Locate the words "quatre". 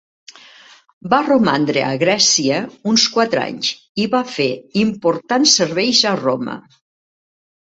3.17-3.43